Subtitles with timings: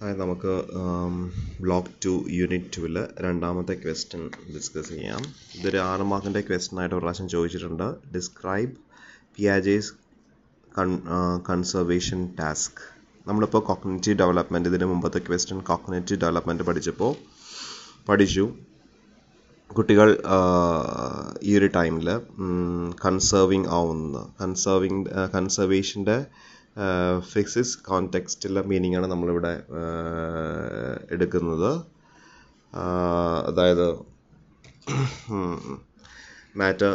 [0.00, 0.52] അതായത് നമുക്ക്
[1.62, 4.22] block two unit ടുവിൽ രണ്ടാമത്തെ ക്വസ്റ്റ്യൻ
[4.56, 5.22] ഡിസ്കസ് ചെയ്യാം.
[5.58, 7.86] ഇതൊരു ആറ് മാർക്കിന്റെ ക്വസ്റ്റ്യൻ ആയിട്ട് ഒരു പ്രാവശ്യം ചോദിച്ചിട്ടുണ്ട്.
[8.14, 8.74] Describe
[9.36, 9.90] Piaget's
[10.78, 10.90] con
[11.48, 12.82] conservation task
[13.26, 17.12] നമ്മളിപ്പോൾ കോഗ്നേറ്റീവ് ഡെവലപ്മെന്റ് ഇതിന് മുമ്പത്തെ ക്വസ്റ്റ്യൻ കോഗ്നേറ്റീവ് ഡെവലപ്മെന്റ് പഠിച്ചപ്പോൾ
[18.08, 18.44] പഠിച്ചു.
[19.70, 20.08] കുട്ടികൾ
[21.48, 22.08] ഈ ഒരു ടൈമിൽ
[23.04, 25.02] കൺസേർവിങ് ആവുന്നത് കൺസേർവിങ്
[25.34, 26.16] കൺസർവേഷന്റെ
[27.32, 29.52] ഫിസിക്സ് കോണ്ടെക്സ്റ്റിലെ മീനിങ്ങാണ് നമ്മളിവിടെ
[31.10, 31.70] എടുക്കുന്നത്.
[33.48, 33.88] അതായത്
[36.56, 36.92] മാറ്റർ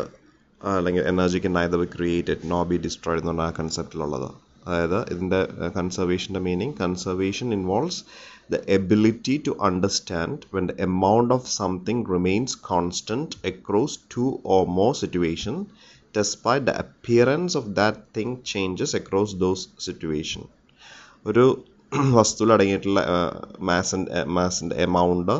[0.61, 4.29] അല്ലെങ്കിൽ എനർജിക്ക് neither be created no be destroyed എന്നുള്ള ആ കൺസെപ്റ്റിലുള്ളത്
[4.67, 5.39] അതായത് ഇതിന്റെ
[5.77, 8.03] കൺസർവേഷന്റെ meaning conservation involves
[8.51, 14.93] the ability to understand when the amount of something remains constant across two or more
[15.03, 15.61] situations
[16.13, 20.47] despite the appearance of that thing changes across those situations
[21.25, 21.45] ഒരു
[22.17, 23.01] വസ്തുവിൽ അടങ്ങിയിട്ടുള്ള
[23.69, 25.35] മാസിന്റെ മാസിന്റെ എമൗണ്ട്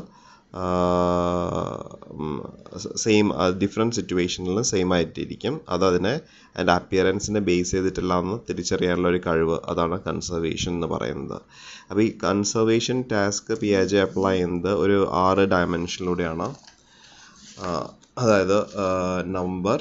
[3.04, 3.28] സെയിം
[3.62, 5.54] ഡിഫറെന്റ് സിറ്റുവേഷനിൽ same ആയിട്ടിരിക്കും.
[5.70, 6.12] അത് അതിനെ
[6.56, 11.40] അതിന്റെ അപ്പിയറൻസിനെ ബേസ് ചെയ്തിട്ടില്ലാന്ന് തിരിച്ചറിയാനുള്ള ഒരു കഴിവ് അതാണ് കൺസർവേഷൻ എന്ന് പറയുന്നത്.
[11.90, 16.48] അപ്പോൾ ഈ conservation task P A J apply ചെയ്യുന്നത് ഒരു ആറ് ഡയമെൻഷനിലൂടെയാണ്
[18.18, 18.58] അതായത്
[19.32, 19.80] നമ്പർ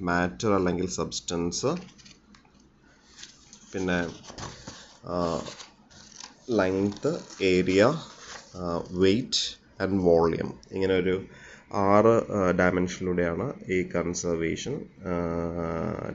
[0.00, 1.70] മാറ്റർ അല്ലെങ്കിൽ സബ്സ്റ്റൻസ്
[3.72, 3.98] പിന്നെ
[6.50, 7.82] length area
[9.04, 9.44] weight
[9.82, 11.16] and volume ഇങ്ങനെ ഒരു
[11.84, 12.14] ആറ്
[12.60, 14.74] ഡയമെൻഷനിലൂടെയാണ് ഈ കൺസർവേഷൻ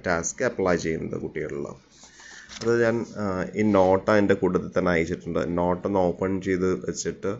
[0.05, 1.65] ടാസ്ക് അപ്ലൈ ചെയ്യുന്നത് കുട്ടികളിൽ
[2.61, 2.95] അത് ഞാൻ
[3.55, 5.41] ഈ നോട്ട് അതിന്റെ കൂട്ടത്തിൽ തന്നെ അയച്ചിട്ടുണ്ട്.
[5.59, 7.31] നോട്ടൊന്ന് ഓപ്പൺ ചെയ്ത് വെച്ചിട്ട്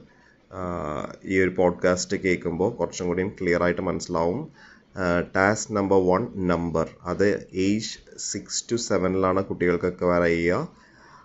[1.26, 4.48] ഈ ഒരു പോഡ്കാസ്റ്റ് കേൾക്കുമ്പോൾ കുറച്ചും കൂടിയും ക്ലിയർ ആയിട്ട് മനസ്സിലാവും.
[5.36, 10.68] ടാസ്ക് നമ്പർ വൺ നമ്പർ അത് ഏജ് സിക്സ് ടു സെവനിലാണ് കുട്ടികൾക്കൊക്കെ വരയ്യുക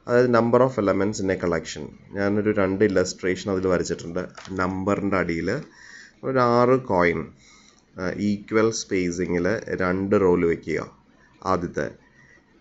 [0.08, 0.80] അതായത് നമ്പർ ഓഫ്
[1.32, 4.22] എ കളക്ഷൻ ഞാനൊരു രണ്ട് ഇല്ലസ്ട്രേഷൻ അതിൽ വരച്ചിട്ടുണ്ട്.
[4.50, 5.50] നമ്പറിന്റെ അടിയിൽ
[6.24, 7.20] ഒരു ആറ് കോയിൻ
[8.18, 9.46] ഈക്വൽ സ്പേസിങ്ങിൽ
[9.82, 10.80] രണ്ട് റോൽ വയ്ക്കുക
[11.44, 11.86] ആദ്യത്തെ.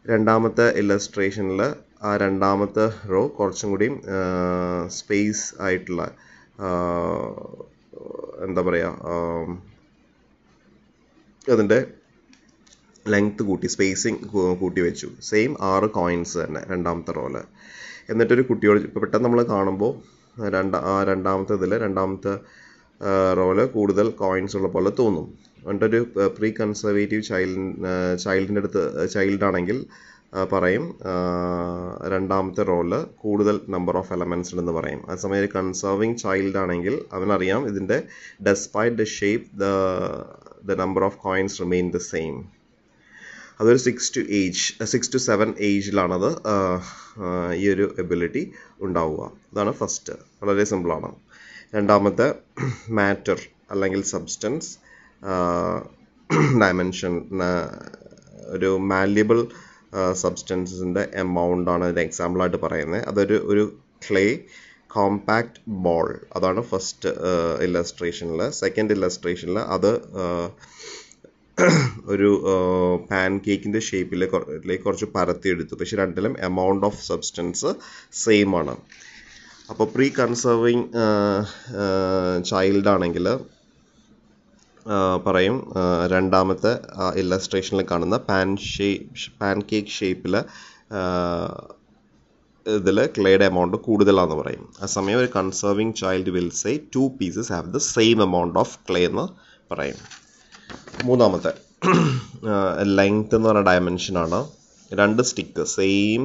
[0.08, 1.62] രണ്ടാമത്തെ ഇല്ലസ്ട്രേഷനിൽ
[2.04, 4.02] ആ രണ്ടാമത്തെ റോ കുറച്ചും കൂടിയും
[4.88, 6.04] സ്പേസ് ആയിട്ടുള്ള
[8.46, 9.14] എന്താ പറയുക
[11.54, 11.80] അതിന്റെ
[13.06, 14.20] ലെങ്ത് കൂട്ടി സ്പേസിങ്
[14.62, 15.08] കൂട്ടി വെച്ചു.
[15.30, 17.36] സെയിം ആറ് കോയിൻസ് തന്നെ രണ്ടാമത്തെ റോൽ
[18.12, 19.92] എന്നിട്ടൊരു കുട്ടിയോട് ഇപ്പോൾ പെട്ടെന്ന് നമ്മൾ കാണുമ്പോൾ
[20.56, 22.34] രണ്ട ആ രണ്ടാമത്തെ ഇതിൽ രണ്ടാമത്തെ
[23.40, 25.28] റോൽ കൂടുതൽ കോയിൻസ് ഉള്ള പോലെ തോന്നും.
[25.68, 26.00] എന്നിട്ടൊരു
[26.38, 27.92] പ്രീ കൺസർവേറ്റീവ് ചൈൽഡ്
[28.24, 28.84] ചൈൽഡിന്റെ അടുത്ത്
[29.16, 29.78] ചൈൽഡ് ആണെങ്കിൽ
[30.52, 30.86] പറയും.
[32.14, 35.02] രണ്ടാമത്തെ റോയിൽ കൂടുതൽ നമ്പർ ഓഫ് എലമെന്റ്സ് ഉണ്ടെന്ന് പറയും.
[35.08, 37.98] അതേസമയം ഒരു കൺസേർവിങ് ചൈൽഡ് ആണെങ്കിൽ അവനറിയാം ഇതിന്റെ
[38.48, 39.70] despite the shape the
[40.70, 42.36] the number of coins remain the same
[43.60, 46.30] അതൊരു six to age six to seven ഏജിലാണത്
[47.54, 48.44] ഈ ഒരു എബിലിറ്റി
[48.82, 49.24] ഉണ്ടാവുക.
[49.52, 51.12] അതാണ് ഫസ്റ്റ് വളരെ സിമ്പിളാണ്
[51.76, 52.28] രണ്ടാമത്തെ
[52.90, 53.38] മാറ്റർ
[53.72, 54.72] അല്ലെങ്കിൽ സബ്സ്റ്റൻസ്
[56.62, 57.14] ഡയമെൻഷൻ
[58.56, 59.40] ഒരു മാല്യബിൾ
[60.24, 63.04] സബ്സ്റ്റൻസിന്റെ എമൗണ്ട് ആണ് ഒരു എക്സാമ്പിളായിട്ട് പറയുന്നത്.
[63.12, 63.64] അതൊരു ഒരു
[64.08, 64.26] ക്ലേ
[64.96, 67.12] കോമ്പാക്റ്റ് ബോൾ അതാണ് ഫസ്റ്റ്
[67.66, 69.92] ഇല്ലസ്ട്രേഷനിൽ സെക്കൻഡ് ഇല്ലസ്ട്രേഷനിൽ അത്
[72.14, 72.30] ഒരു
[73.10, 74.22] പാൻ കേക്കിന്റെ ഷേപ്പിൽ
[74.86, 75.74] കുറച്ച് പരത്തിയെടുത്തു.
[75.80, 77.72] പക്ഷേ രണ്ടിലും എമൗണ്ട് ഓഫ് സബ്സ്റ്റൻസ്
[78.24, 78.76] സെയിം ആണ്.
[79.70, 80.86] അപ്പോൾ പ്രീ കൺസർവിങ്
[82.52, 83.28] ചൈൽഡ് ആണെങ്കിൽ
[85.26, 85.58] പറയും.
[86.14, 86.72] രണ്ടാമത്തെ
[87.22, 90.36] ഇല്ലസ്ട്രേഷനിൽ കാണുന്ന പാൻ ഷേപ്പ് പാൻ കേക്ക് ഷേപ്പിൽ
[92.66, 94.66] ഇതിൽ ക്ലേയുടെ എമൗണ്ട് കൂടുതലാണെന്ന് പറയും.
[94.84, 99.02] ആ സമയം ഒരു conserving child will say two pieces have the same amount of clay
[99.10, 99.26] എന്ന്
[99.72, 100.00] പറയും.
[101.06, 101.54] മൂന്നാമത്തെ
[102.98, 104.40] ലെങ്ത് എന്ന് പറഞ്ഞ ഡയമെൻഷനാണ്
[104.92, 106.24] രണ്ട് സ്റ്റിക്ക് സെയിം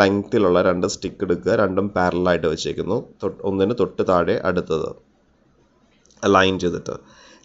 [0.00, 1.52] ലെങ്ത്തിലുള്ള രണ്ട് സ്റ്റിക്ക് എടുക്കുക.
[1.62, 2.96] രണ്ടും പാരലായിട്ട് വെച്ചേക്കുന്നു.
[3.50, 4.88] ഒന്നിന് തൊട്ട് താഴെ അടുത്തത്.
[6.36, 6.96] ലൈൻ ചെയ്തിട്ട്.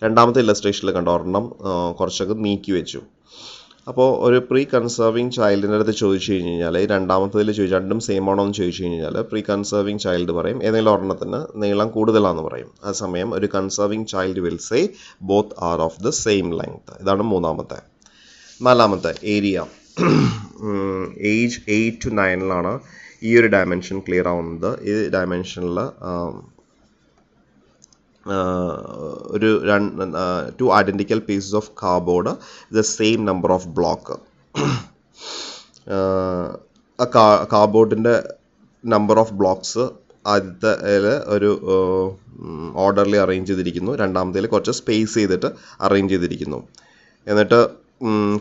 [0.03, 1.45] രണ്ടാമത്തെ ഇല്ലസ്ട്രേഷനിൽ കണ്ട ഒരെണ്ണം
[1.99, 3.01] കുറച്ചൊക്കെ നീക്കി വെച്ചു.
[3.89, 8.55] അപ്പോൾ ഒരു പ്രീ കൺസേർവിങ് ചൈൽഡിന്റെ അടുത്ത് ചോദിച്ചു കഴിഞ്ഞ് കഴിഞ്ഞാൽ രണ്ടാമത്തതിൽ ചോദിച്ചു രണ്ടും സെയിം ആണോ എന്ന്
[8.59, 12.69] ചോദിച്ചു കഴിഞ്ഞാൽ പ്രീ കൺസേർവിങ് ചൈൽഡ് പറയും ഏതെങ്കിലും ഒരെണ്ണത്തിന് നീളം കൂടുതലാണെന്ന് പറയും.
[12.85, 14.81] ആ സമയം ഒരു conserving child will say
[15.31, 17.79] both are of the same length ഇതാണ് മൂന്നാമത്തെ.
[18.61, 19.65] നാലാമത്തെ ഏരിയ
[21.33, 22.79] ഏജ് എയ്റ്റ് ടു നയനിലാണ്
[23.23, 24.71] ഈ ഒരു ഡയമെൻഷൻ ക്ലിയർ ആവുന്നത്.
[24.89, 25.79] ഈ ഡയമെൻഷനിൽ
[29.35, 29.49] ഒരു
[30.59, 32.33] two identical pieces of cardboard
[32.73, 34.15] the same number of block
[37.53, 38.15] കാർബോർഡിന്റെ
[38.85, 39.85] number of blocks
[40.27, 40.71] ആദ്യത്തെ
[41.27, 41.49] ഒരു
[42.75, 43.91] ഓർഡർലി അറേഞ്ച് ചെയ്തിരിക്കുന്നു.
[43.95, 45.49] രണ്ടാമത്തേൽ കുറച്ച് സ്പേസ് ചെയ്തിട്ട്
[45.81, 46.59] അറേഞ്ച് ചെയ്തിരിക്കുന്നു.
[47.27, 47.59] എന്നിട്ട്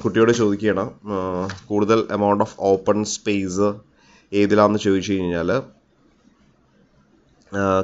[0.04, 0.84] കുട്ടിയോട് ചോദിക്കുകയാണ്
[1.68, 3.68] കൂടുതൽ എമൗണ്ട് ഓഫ് ഓപ്പൺ സ്പേസ്
[4.32, 5.50] ഏതിലാണെന്ന് ചോദിച്ചു കഴിഞ്ഞാൽ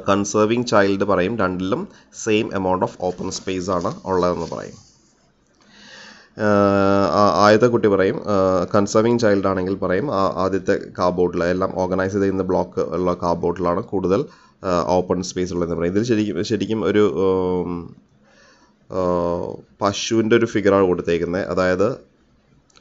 [0.07, 1.81] കൺസേർവിങ് ചൈൽഡ് പറയും രണ്ടിലും
[2.23, 4.77] same amount of open space ആണ് ഉള്ളതെന്ന് പറയും.
[7.43, 8.17] ആദ്യത്തെ കുട്ടി പറയും
[8.73, 10.07] കൺസേർവിങ് ചൈൽഡ് ആണെങ്കിൽ പറയും
[10.45, 14.23] ആദ്യത്തെ കാർബോർഡിൽ എല്ലാം ഓർഗനൈസ് ചെയ്യുന്ന ബ്ലോക്ക് ഉള്ള കാർബോർഡിലാണ് കൂടുതൽ
[14.97, 15.93] ഓപ്പൺ സ്പേസ് ഉള്ളതെന്ന് പറയും.
[15.95, 17.03] ഇതിൽ ശരിക്കും ശരിക്കും ഒരു
[19.81, 21.87] പശുവിന്റെ ഒരു ഫിഗറാണ് കൊടുത്തേക്കുന്നത് അതായത്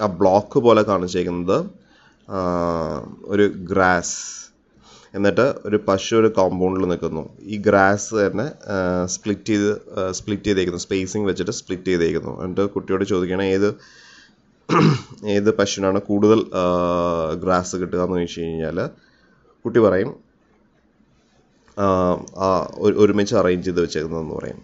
[0.05, 1.59] ആ ബ്ലോക്ക് പോലെ കാണിച്ചേക്കുന്നത്
[3.33, 4.17] ഒരു ഗ്രാസ്
[5.17, 7.23] എന്നിട്ട് ഒരു പശു ഒരു കോമ്പൗണ്ടിൽ നിൽക്കുന്നു.
[7.53, 8.47] ഈ ഗ്രാസ് തന്നെ
[9.15, 9.71] സ്പ്ലിറ്റ് ചെയ്ത്
[10.19, 10.81] സ്പ്ലിറ്റ് ചെയ്തേക്കുന്നു.
[10.87, 12.33] സ്പേസിങ് വെച്ചിട്ട് സ്പ്ലിറ്റ് ചെയ്തേക്കുന്നു.
[12.45, 13.69] എന്നിട്ട് കുട്ടിയോട് ചോദിക്കണം ഏത്
[15.37, 16.41] ഏത് പശുവിനാണ് കൂടുതൽ
[17.43, 18.79] ഗ്രാസ് കിട്ടുക എന്ന് ചോദിച്ചു കഴിഞ്ഞാൽ
[19.65, 20.13] കുട്ടി പറയും
[23.01, 24.61] ഒരുമിച്ച് അറേഞ്ച് ചെയ്ത് വെച്ചേക്കുന്നതെന്ന് പറയും.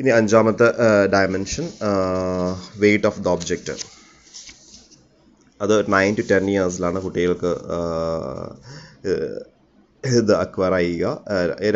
[0.00, 0.66] ഇനി അഞ്ചാമത്തെ
[1.14, 1.66] dimension
[2.82, 3.74] weight of the object
[5.64, 7.52] അത് നയൻ ടു ടെൻ ഇയേഴ്സിലാണ് കുട്ടികൾക്ക്
[10.04, 11.12] ഇത് അക്വയർ ചെയ്യുക.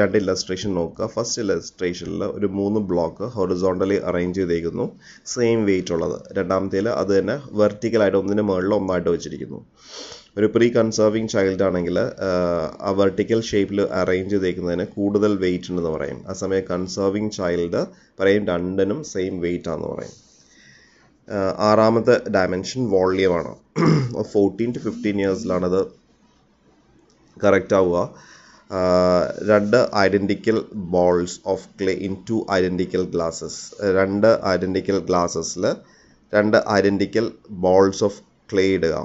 [0.01, 1.07] രണ്ട് ഇല്ലസ്ട്രേഷൻ നോക്കുക.
[1.15, 4.87] ഫസ്റ്റ് ഇല്ലസ്ട്രേഷനിൽ ഒരു മൂന്ന് ബ്ലോക്ക് ഹൊറിസോണ്ടലി അറേഞ്ച് ചെയ്തേക്കുന്നു.
[5.33, 6.17] സെയിം വെയിറ്റ് ഉള്ളത്.
[6.39, 9.61] രണ്ടാമത്തേൽ അത് തന്നെ വെർട്ടിക്കലായിട്ട് ഒന്നിന് മുകളിൽ ഒന്നായിട്ട് വെച്ചിരിക്കുന്നു.
[10.39, 11.97] ഒരു പ്രീ കൺസേർവിങ് ചൈൽഡ് ആണെങ്കിൽ
[12.89, 16.19] ആ വെർട്ടിക്കൽ ഷേപ്പിൽ അറേഞ്ച് ചെയ്തേക്കുന്നതിന് കൂടുതൽ വെയിറ്റ് ഉണ്ടെന്ന് പറയും.
[16.31, 17.81] ആ സമയം കൺസേർവിങ് ചൈൽഡ്
[18.21, 20.17] പറയും രണ്ടിനും സെയിം വെയിറ്റ് ആണെന്ന് പറയും.
[21.69, 23.53] ആറാമത്തെ ഡയമെൻഷൻ വോള്യമാണ്
[24.33, 25.81] ഫോർട്ടീൻ ടു ഫിഫ്റ്റീൻ ഇയേഴ്സിലാണത്
[27.45, 27.99] കറക്റ്റ് ആവുക.
[29.51, 30.59] രണ്ട് identical
[30.97, 33.61] balls of clay in two identical glasses
[33.99, 35.65] രണ്ട് ഐഡന്റിക്കൽ ഗ്ലാസസിൽ
[36.33, 37.27] രണ്ട് ഐഡന്റിക്കൽ
[37.67, 38.21] ബോൾസ് ഓഫ്
[38.53, 38.97] ക്ലേ ഇടുക.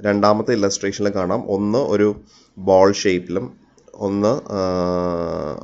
[0.00, 1.40] രണ്ടാമത്തെ ഇല്ലസ്ട്രേഷനിൽ കാണാം.
[1.54, 2.08] ഒന്ന് ഒരു
[2.58, 3.46] ബോൾ ഷേപ്പിലും
[4.08, 4.32] ഒന്ന്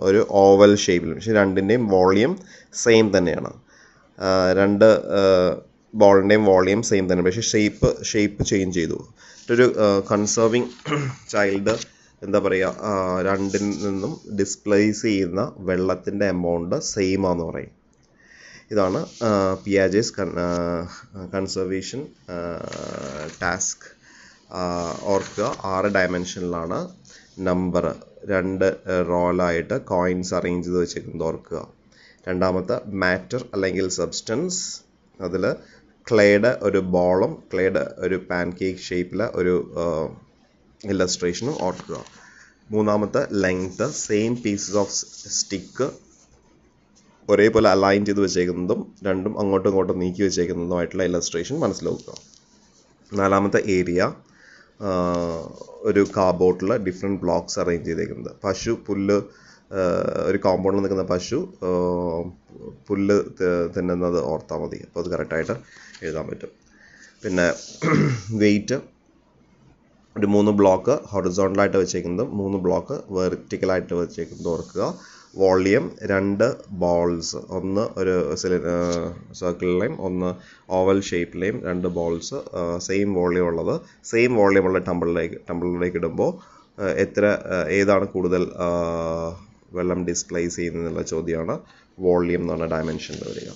[0.07, 2.33] ഒരു ഓവൽ ഷേപ്പിലും പക്ഷേ രണ്ടിന്റെയും വോളിയം
[2.83, 3.53] സെയിം തന്നെയാണ്.
[4.61, 4.89] രണ്ട്
[6.03, 7.25] ബോളിന്റെയും വോളിയം സെയിം തന്നെ.
[7.27, 8.99] പക്ഷേ ഷേപ്പ് ഷേപ്പ് ചേഞ്ച് ചെയ്തു.
[9.55, 9.67] ഒരു
[10.11, 10.71] കൺസേർവിങ്
[11.33, 11.75] ചൈൽഡ്
[12.23, 12.91] എന്താ പറയുക
[13.27, 17.73] രണ്ടിൽ നിന്നും ഡിസ്പ്ലേസ് ചെയ്യുന്ന വെള്ളത്തിന്റെ എമൗണ്ട് സെയിം ആണെന്ന് പറയും.
[18.73, 19.01] ഇതാണ്
[19.65, 20.13] പിയാജേസ്
[21.35, 22.01] കൺസർവേഷൻ
[23.43, 23.87] ടാസ്ക്
[25.15, 26.79] ഓർക്കുക ആറ് ഡയമെൻഷനിലാണ്
[27.49, 27.85] നമ്പർ
[28.33, 28.67] രണ്ട്
[29.11, 31.61] റോളായിട്ട് കോയിൻസ് അറേഞ്ച് ചെയ്ത് വെച്ചേക്കുന്നത് ഓർക്കുക.
[32.29, 34.61] രണ്ടാമത്തെ മാറ്റർ അല്ലെങ്കിൽ സബ്സ്റ്റൻസ്
[35.19, 35.45] അതിൽ
[36.07, 39.55] ക്ലേയുടെ ഒരു ബോളും ക്ലേയുടെ ഒരു പാൻ കേക്ക് ഷേപ്പിലെ ഒരു
[40.81, 41.99] ഇല്ലസ്ട്രേഷനും ഓർക്കുക
[42.71, 44.95] മൂന്നാമത്തെ length same pieces of
[45.39, 45.87] stick
[47.29, 52.15] ഒരേപോലെ അലൈൻ ചെയ്ത് വെച്ചേക്കുന്നതും രണ്ടും അങ്ങോട്ടും ഇങ്ങോട്ടും നീക്കി വെച്ചേക്കുന്നതുമായിട്ടുള്ള ഇല്ലസ്ട്രേഷൻ മനസ്സിലാക്കുക
[53.13, 54.03] നാലാമത്തെ ഏരിയ
[55.91, 58.33] ഒരു കാബോട്ടിൽ ഡിഫറെന്റ് ബ്ലോക്സ് അറേഞ്ച് ചെയ്തേക്കുന്നത്.
[58.45, 59.19] പശു പുല്ല്
[60.29, 61.39] ഒരു കോമ്പൗണ്ടിൽ നിൽക്കുന്ന പശു
[62.89, 63.17] പുല്ല്
[63.77, 64.79] തിന്നുന്നത് ഓർത്താൽ മതി.
[64.87, 65.55] അപ്പോൾ അത് കറക്റ്റായിട്ട്
[66.05, 66.53] എഴുതാൻ പറ്റും.
[67.25, 67.47] പിന്നെ
[68.43, 68.77] വെയിറ്റ്
[70.17, 74.85] ഒരു മൂന്ന് ബ്ലോക്ക് ഹൊറിസോണ്ടലായിട്ട് വെച്ചേക്കുന്നതും മൂന്ന് ബ്ലോക്ക് വെർട്ടിക്കലായിട്ട് വെച്ചേക്കുന്നതും ഓർക്കുക.
[75.43, 76.45] വോളിയം രണ്ട്
[76.83, 78.59] ബോൾസ് ഒന്ന് ഒരു സിലി
[79.41, 80.29] സർക്കിളിലെയും ഒന്ന്
[80.79, 82.39] ഓവൽ ഷേപ്പിലെയും രണ്ട് ബോൾസ്
[82.87, 83.75] സെയിം വോളിയം ഉള്ളത്.
[84.11, 86.31] സെയിം വോളിയം ഉള്ള ടമ്പിളിലേക്ക് ടമ്പിളിലേക്ക് ഇടുമ്പോൾ
[87.07, 87.25] എത്ര
[87.81, 88.45] ഏതാണ് കൂടുതൽ
[89.79, 91.57] വെള്ളം ഡിസ്പ്ലേസ് ചെയ്യുന്നതെന്നുള്ള ചോദ്യമാണ്
[92.07, 93.51] വോളിയം എന്ന് പറഞ്ഞ ഡയമെൻഷനിൽ വരിക.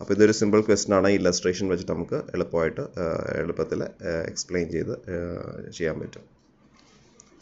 [0.00, 1.08] അപ്പോൾ ഇതൊരു സിമ്പിൾ ക്വസ്റ്റ്യൻ ആണ്.
[1.18, 2.84] ഇല്ലസ്ട്രേഷൻ വെച്ചിട്ട് നമുക്ക് എളുപ്പമായിട്ട്
[3.42, 3.82] എളുപ്പത്തിൽ
[4.30, 4.94] എക്സ്പ്ലെയിൻ ചെയ്ത്
[5.78, 6.24] ചെയ്യാൻ പറ്റും.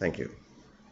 [0.00, 0.22] താങ്ക്